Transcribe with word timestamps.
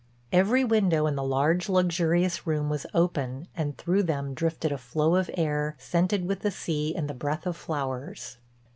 Every 0.31 0.63
window 0.63 1.05
in 1.05 1.15
the 1.15 1.21
large, 1.23 1.69
luxurious 1.69 2.47
room 2.47 2.71
was 2.71 2.87
open 2.91 3.47
and 3.55 3.77
through 3.77 4.01
them 4.01 4.33
drifted 4.33 4.71
a 4.71 4.77
flow 4.79 5.15
of 5.15 5.29
air, 5.35 5.75
scented 5.77 6.25
with 6.25 6.39
the 6.39 6.49
sea 6.49 6.95
and 6.95 7.07
the 7.07 7.13
breath 7.13 7.45
of 7.45 7.55
flowers. 7.55 8.37